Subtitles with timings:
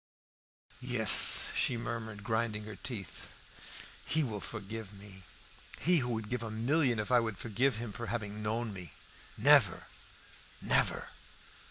[0.81, 3.31] "Yes," she murmured, grinding her teeth,
[4.03, 5.21] "he will forgive me,
[5.79, 8.93] he who would give a million if I would forgive him for having known me!
[9.37, 9.85] Never!
[10.59, 11.07] never!"